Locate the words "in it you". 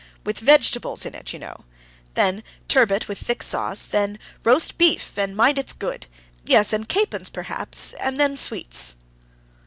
1.05-1.37